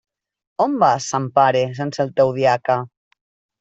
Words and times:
On 0.65 0.77
vas, 0.85 1.11
sant 1.13 1.29
pare, 1.37 1.63
sense 1.83 2.05
el 2.09 2.13
teu 2.21 2.37
diaca? 2.43 2.83